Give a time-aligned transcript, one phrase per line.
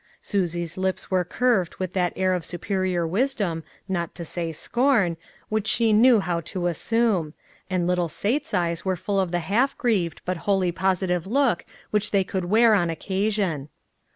[0.19, 5.15] Susie's lips were curved with that air of superior wisdom, not to say scorn,
[5.49, 7.35] which she knew how to assume;
[7.69, 12.09] and little Sate's eyes were full of the half grieved but wholly positive look which
[12.09, 13.69] they could wear on occasion.